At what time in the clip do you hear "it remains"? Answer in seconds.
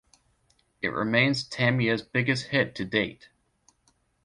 0.81-1.47